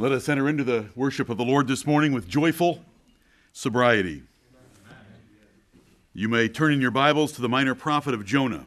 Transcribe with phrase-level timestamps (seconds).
[0.00, 2.82] Let us enter into the worship of the Lord this morning with joyful
[3.52, 4.22] sobriety.
[6.14, 8.64] You may turn in your Bibles to the minor prophet of Jonah.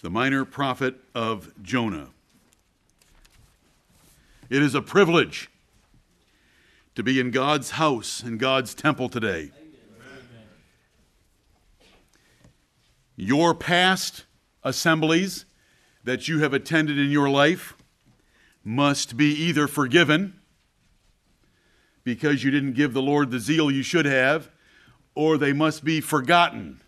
[0.00, 2.08] The minor prophet of Jonah.
[4.48, 5.50] It is a privilege
[6.94, 9.50] to be in God's house, and God's temple today.
[13.14, 14.24] Your past
[14.64, 15.44] assemblies
[16.02, 17.74] that you have attended in your life
[18.64, 20.40] must be either forgiven
[22.04, 24.50] because you didn't give the Lord the zeal you should have,
[25.14, 26.80] or they must be forgotten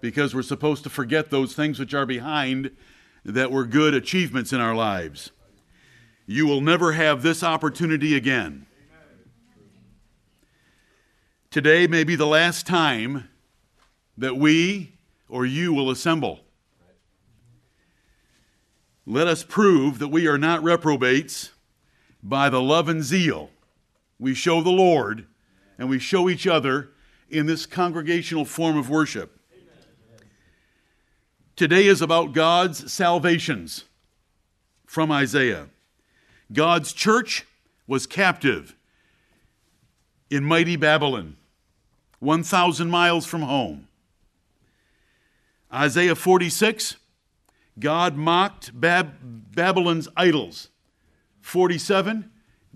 [0.00, 2.70] because we're supposed to forget those things which are behind
[3.24, 5.30] that were good achievements in our lives.
[6.26, 8.66] You will never have this opportunity again.
[11.50, 13.28] Today may be the last time
[14.16, 14.92] that we
[15.28, 16.40] or you will assemble.
[19.06, 21.50] Let us prove that we are not reprobates
[22.22, 23.50] by the love and zeal
[24.20, 25.26] we show the Lord
[25.78, 26.90] and we show each other
[27.30, 29.40] in this congregational form of worship.
[31.56, 33.84] Today is about God's salvations
[34.86, 35.68] from Isaiah.
[36.52, 37.46] God's church
[37.86, 38.76] was captive
[40.28, 41.36] in mighty Babylon,
[42.18, 43.88] 1,000 miles from home.
[45.72, 46.96] Isaiah 46,
[47.78, 50.68] God mocked Bab- Babylon's idols.
[51.40, 52.30] 47,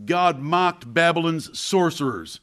[0.04, 2.40] God mocked Babylon's sorcerers.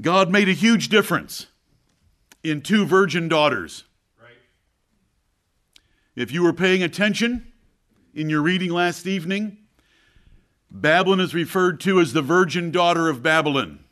[0.00, 1.46] God made a huge difference
[2.42, 3.84] in two virgin daughters.
[4.20, 4.30] Right.
[6.16, 7.52] If you were paying attention
[8.14, 9.58] in your reading last evening,
[10.70, 13.84] Babylon is referred to as the virgin daughter of Babylon.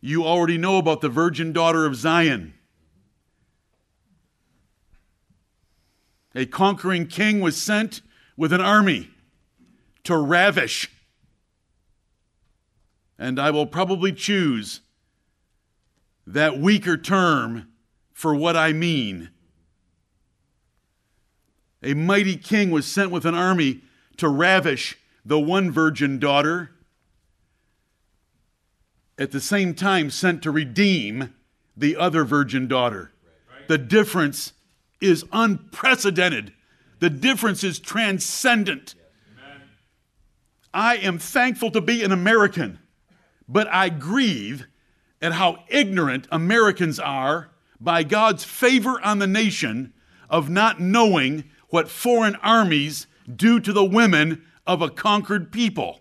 [0.00, 2.54] You already know about the virgin daughter of Zion.
[6.34, 8.00] A conquering king was sent
[8.36, 9.10] with an army
[10.04, 10.90] to ravish.
[13.18, 14.80] And I will probably choose
[16.26, 17.68] that weaker term
[18.12, 19.30] for what I mean.
[21.82, 23.82] A mighty king was sent with an army
[24.16, 26.70] to ravish the one virgin daughter,
[29.18, 31.34] at the same time, sent to redeem
[31.76, 33.12] the other virgin daughter.
[33.68, 34.52] The difference
[35.02, 36.52] is unprecedented,
[37.00, 38.94] the difference is transcendent.
[40.72, 42.78] I am thankful to be an American,
[43.48, 44.66] but I grieve
[45.20, 49.92] at how ignorant Americans are by God's favor on the nation
[50.30, 56.00] of not knowing what foreign armies do to the women of a conquered people.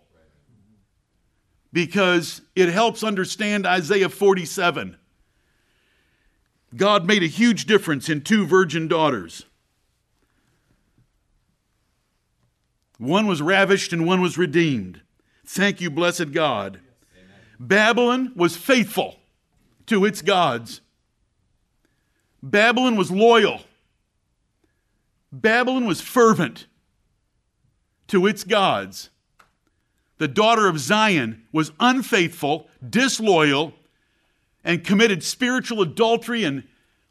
[1.74, 4.98] Because it helps understand Isaiah 47.
[6.76, 9.46] God made a huge difference in two virgin daughters.
[12.98, 15.02] One was ravished and one was redeemed.
[15.46, 16.80] Thank you, blessed God.
[17.60, 19.18] Babylon was faithful
[19.88, 20.82] to its gods.
[22.42, 23.62] Babylon was loyal.
[25.32, 26.68] Babylon was fervent
[28.08, 29.10] to its gods.
[30.18, 33.74] The daughter of Zion was unfaithful, disloyal,
[34.64, 36.64] and committed spiritual adultery and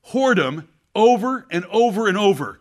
[0.09, 2.61] whoredom over and over and over.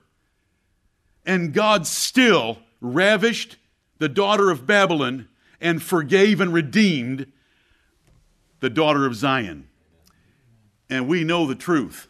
[1.26, 3.58] And God still ravished
[3.98, 5.28] the daughter of Babylon
[5.62, 7.32] and forgave and redeemed
[8.60, 9.68] the daughter of Zion.
[10.90, 12.08] And we know the truth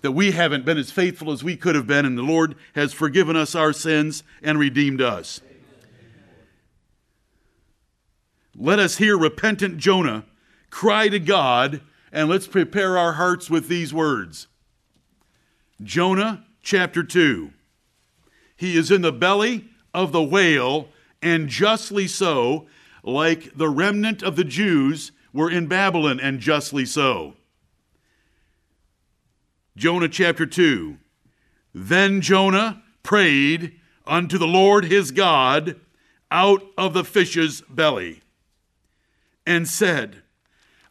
[0.00, 2.92] that we haven't been as faithful as we could have been, and the Lord has
[2.92, 5.40] forgiven us our sins and redeemed us.
[8.54, 10.24] Let us hear repentant Jonah
[10.70, 11.80] cry to God,
[12.12, 14.48] and let's prepare our hearts with these words.
[15.82, 17.52] Jonah chapter 2.
[18.56, 20.88] He is in the belly of the whale,
[21.22, 22.66] and justly so,
[23.02, 27.34] like the remnant of the Jews were in Babylon, and justly so.
[29.76, 30.98] Jonah chapter 2.
[31.72, 35.78] Then Jonah prayed unto the Lord his God
[36.30, 38.22] out of the fish's belly,
[39.46, 40.22] and said,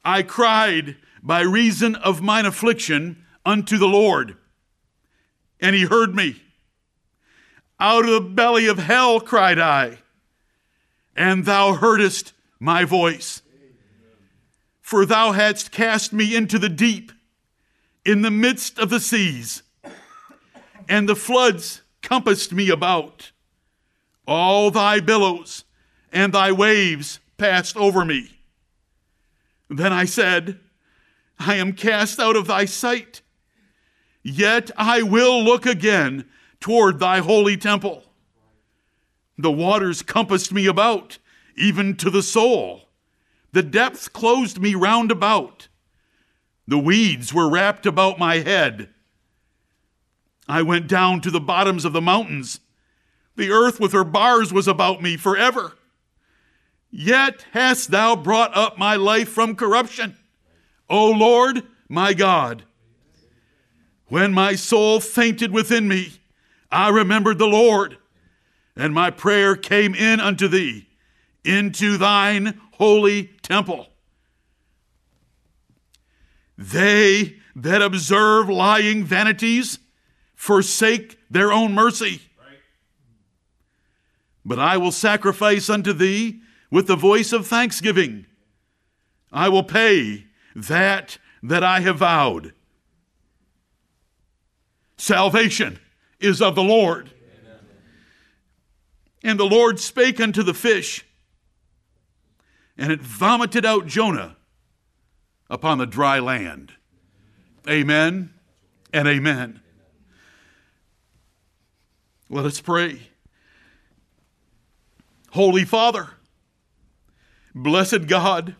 [0.07, 4.37] I cried by reason of mine affliction unto the Lord,
[5.59, 6.41] and he heard me.
[7.77, 9.97] Out of the belly of hell cried I,
[11.13, 13.41] and thou heardest my voice.
[14.79, 17.11] For thou hadst cast me into the deep,
[18.05, 19.61] in the midst of the seas,
[20.87, 23.33] and the floods compassed me about.
[24.25, 25.65] All thy billows
[26.13, 28.36] and thy waves passed over me.
[29.69, 30.59] Then I said,
[31.39, 33.21] I am cast out of thy sight,
[34.23, 36.25] yet I will look again
[36.59, 38.03] toward thy holy temple.
[39.37, 41.19] The waters compassed me about,
[41.55, 42.89] even to the soul.
[43.51, 45.67] The depths closed me round about.
[46.67, 48.89] The weeds were wrapped about my head.
[50.47, 52.59] I went down to the bottoms of the mountains.
[53.35, 55.73] The earth with her bars was about me forever.
[56.99, 60.17] Yet hast thou brought up my life from corruption,
[60.89, 62.63] O Lord my God.
[64.07, 66.13] When my soul fainted within me,
[66.71, 67.99] I remembered the Lord,
[68.75, 70.87] and my prayer came in unto thee,
[71.45, 73.89] into thine holy temple.
[76.57, 79.77] They that observe lying vanities
[80.33, 82.21] forsake their own mercy.
[84.43, 88.25] But I will sacrifice unto thee with the voice of thanksgiving.
[89.31, 90.25] I will pay
[90.55, 92.53] that that I have vowed.
[94.97, 95.79] Salvation
[96.19, 97.11] is of the Lord.
[97.43, 97.59] Amen.
[99.23, 101.05] And the Lord spake unto the fish,
[102.77, 104.37] and it vomited out Jonah
[105.49, 106.73] upon the dry land.
[107.69, 108.33] Amen
[108.91, 109.61] and amen.
[112.29, 113.01] Let us pray.
[115.31, 116.09] Holy Father,
[117.63, 118.55] blessed God,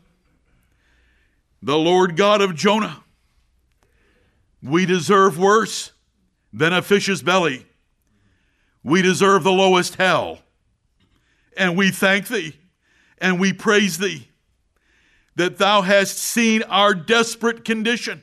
[1.61, 3.03] the Lord God of Jonah,
[4.61, 5.91] we deserve worse
[6.51, 7.65] than a fish's belly.
[8.83, 10.39] We deserve the lowest hell.
[11.55, 12.55] And we thank thee
[13.17, 14.27] and we praise thee
[15.35, 18.21] that thou hast seen our desperate condition,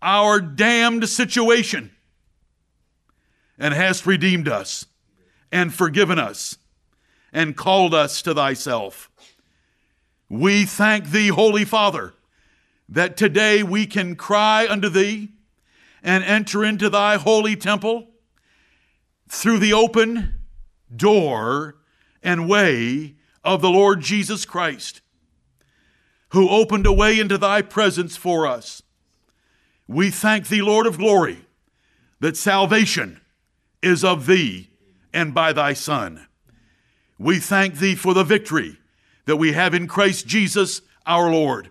[0.00, 1.90] our damned situation,
[3.58, 4.86] and hast redeemed us
[5.50, 6.56] and forgiven us
[7.32, 9.10] and called us to thyself.
[10.28, 12.14] We thank thee, Holy Father,
[12.88, 15.30] that today we can cry unto thee
[16.02, 18.08] and enter into thy holy temple
[19.28, 20.34] through the open
[20.94, 21.76] door
[22.22, 23.14] and way
[23.44, 25.00] of the Lord Jesus Christ,
[26.30, 28.82] who opened a way into thy presence for us.
[29.88, 31.44] We thank thee, Lord of glory,
[32.20, 33.20] that salvation
[33.82, 34.70] is of thee
[35.12, 36.26] and by thy Son.
[37.22, 38.78] We thank thee for the victory
[39.26, 41.70] that we have in Christ Jesus our Lord.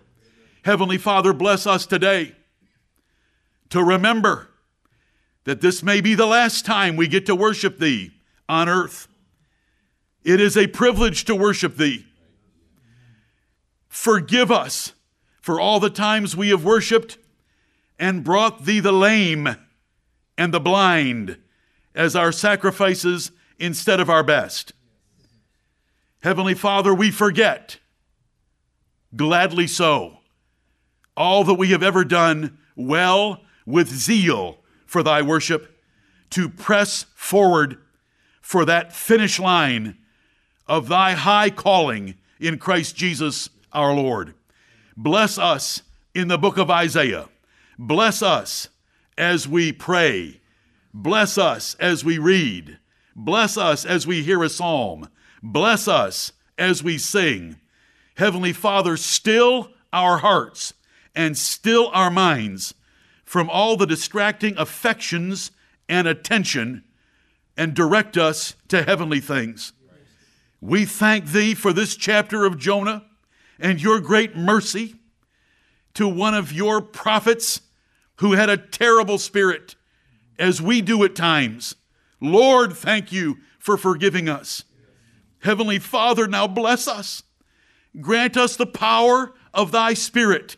[0.64, 2.34] Heavenly Father, bless us today
[3.68, 4.48] to remember
[5.44, 8.12] that this may be the last time we get to worship thee
[8.48, 9.08] on earth.
[10.24, 12.06] It is a privilege to worship thee.
[13.88, 14.94] Forgive us
[15.42, 17.18] for all the times we have worshiped
[17.98, 19.56] and brought thee the lame
[20.38, 21.36] and the blind
[21.94, 24.72] as our sacrifices instead of our best.
[26.22, 27.78] Heavenly Father, we forget,
[29.16, 30.18] gladly so,
[31.16, 35.80] all that we have ever done well with zeal for thy worship,
[36.30, 37.76] to press forward
[38.40, 39.98] for that finish line
[40.68, 44.34] of thy high calling in Christ Jesus our Lord.
[44.96, 45.82] Bless us
[46.14, 47.28] in the book of Isaiah.
[47.78, 48.68] Bless us
[49.18, 50.40] as we pray.
[50.94, 52.78] Bless us as we read.
[53.16, 55.08] Bless us as we hear a psalm.
[55.42, 57.56] Bless us as we sing.
[58.16, 60.74] Heavenly Father, still our hearts
[61.14, 62.74] and still our minds
[63.24, 65.50] from all the distracting affections
[65.88, 66.84] and attention
[67.56, 69.72] and direct us to heavenly things.
[70.60, 73.04] We thank thee for this chapter of Jonah
[73.58, 74.96] and your great mercy
[75.94, 77.60] to one of your prophets
[78.16, 79.74] who had a terrible spirit,
[80.38, 81.74] as we do at times.
[82.20, 84.64] Lord, thank you for forgiving us.
[85.42, 87.22] Heavenly Father, now bless us.
[88.00, 90.56] Grant us the power of thy Spirit.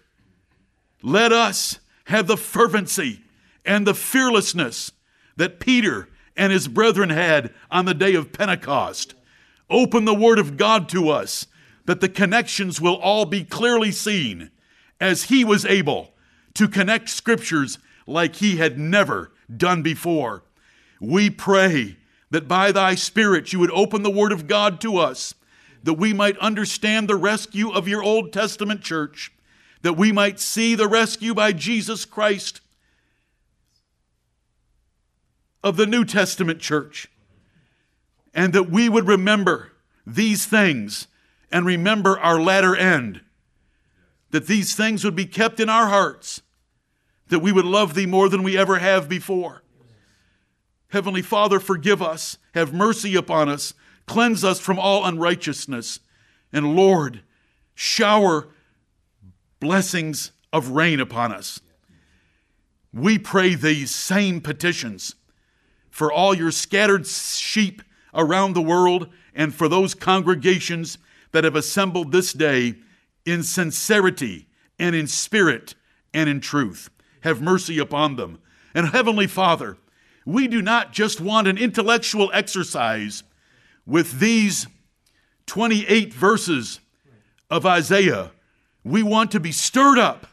[1.02, 3.22] Let us have the fervency
[3.64, 4.92] and the fearlessness
[5.36, 9.14] that Peter and his brethren had on the day of Pentecost.
[9.70, 11.46] Open the Word of God to us
[11.86, 14.50] that the connections will all be clearly seen
[15.00, 16.14] as he was able
[16.54, 20.44] to connect scriptures like he had never done before.
[21.00, 21.96] We pray
[22.34, 25.34] that by thy Spirit you would open the Word of God to us,
[25.84, 29.30] that we might understand the rescue of your Old Testament church,
[29.82, 32.60] that we might see the rescue by Jesus Christ
[35.62, 37.08] of the New Testament church
[38.34, 39.70] and that we would remember
[40.04, 41.06] these things
[41.52, 43.20] and remember our latter end.
[44.32, 46.42] That these things would be kept in our hearts,
[47.28, 49.63] that we would love Thee more than we ever have before.
[50.94, 53.74] Heavenly Father, forgive us, have mercy upon us,
[54.06, 55.98] cleanse us from all unrighteousness,
[56.52, 57.22] and Lord,
[57.74, 58.46] shower
[59.58, 61.58] blessings of rain upon us.
[62.92, 65.16] We pray these same petitions
[65.90, 67.82] for all your scattered sheep
[68.14, 70.98] around the world and for those congregations
[71.32, 72.76] that have assembled this day
[73.26, 74.46] in sincerity
[74.78, 75.74] and in spirit
[76.14, 76.88] and in truth.
[77.22, 78.38] Have mercy upon them.
[78.76, 79.76] And Heavenly Father,
[80.24, 83.22] we do not just want an intellectual exercise
[83.86, 84.66] with these
[85.46, 86.80] 28 verses
[87.50, 88.32] of Isaiah.
[88.82, 90.26] We want to be stirred up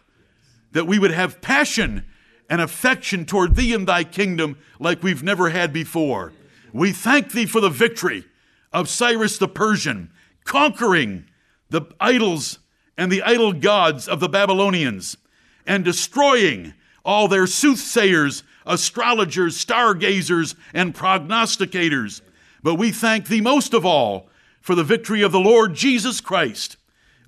[0.71, 2.05] that we would have passion
[2.49, 6.33] and affection toward thee and thy kingdom like we've never had before.
[6.73, 8.25] We thank thee for the victory
[8.71, 10.11] of Cyrus the Persian,
[10.45, 11.25] conquering
[11.69, 12.59] the idols
[12.97, 15.17] and the idol gods of the Babylonians,
[15.65, 22.21] and destroying all their soothsayers, astrologers, stargazers, and prognosticators.
[22.63, 24.29] But we thank thee most of all
[24.59, 26.77] for the victory of the Lord Jesus Christ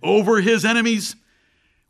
[0.02, 1.16] over his enemies,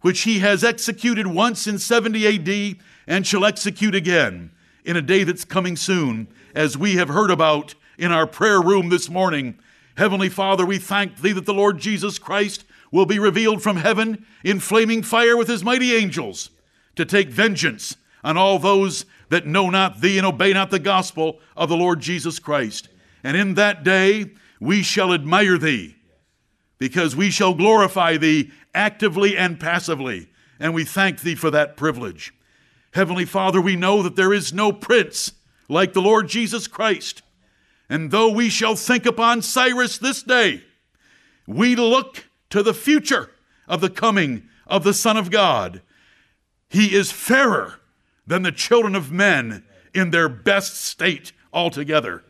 [0.01, 4.51] which he has executed once in 70 AD and shall execute again
[4.85, 8.89] in a day that's coming soon, as we have heard about in our prayer room
[8.89, 9.57] this morning.
[9.97, 14.25] Heavenly Father, we thank thee that the Lord Jesus Christ will be revealed from heaven
[14.43, 16.49] in flaming fire with his mighty angels
[16.95, 21.39] to take vengeance on all those that know not thee and obey not the gospel
[21.57, 22.89] of the Lord Jesus Christ.
[23.23, 25.95] And in that day we shall admire thee
[26.77, 30.29] because we shall glorify thee actively and passively.
[30.59, 32.33] And we thank thee for that privilege.
[32.93, 35.33] Heavenly Father, we know that there is no prince
[35.67, 37.21] like the Lord Jesus Christ.
[37.89, 40.63] And though we shall think upon Cyrus this day,
[41.47, 43.31] we look to the future
[43.67, 45.81] of the coming of the Son of God.
[46.73, 47.75] He is fairer
[48.25, 49.63] than the children of men
[49.93, 52.23] in their best state altogether.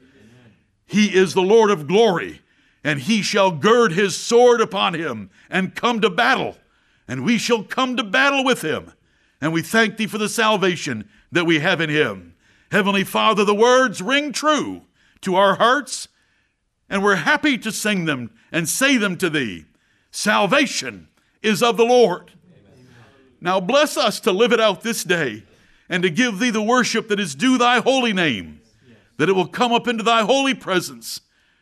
[0.85, 2.41] He is the Lord of glory,
[2.83, 6.57] and he shall gird his sword upon him and come to battle,
[7.07, 8.91] and we shall come to battle with him.
[9.39, 12.35] And we thank thee for the salvation that we have in him.
[12.69, 14.81] Heavenly Father, the words ring true
[15.21, 16.09] to our hearts,
[16.89, 19.67] and we're happy to sing them and say them to thee.
[20.11, 21.07] Salvation
[21.41, 22.31] is of the Lord.
[23.43, 25.43] Now bless us to live it out this day
[25.89, 28.61] and to give thee the worship that is due thy holy name,
[29.17, 31.19] that it will come up into thy holy presence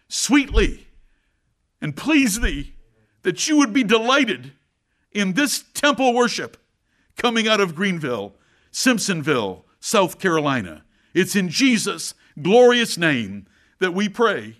[0.07, 0.87] sweetly
[1.81, 2.75] and please thee,
[3.23, 4.51] that you would be delighted
[5.11, 6.55] in this temple worship
[7.17, 8.35] coming out of Greenville,
[8.71, 10.83] Simpsonville, South Carolina.
[11.15, 13.47] It's in Jesus' glorious name
[13.79, 14.57] that we pray.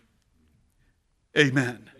[1.37, 1.90] Amen.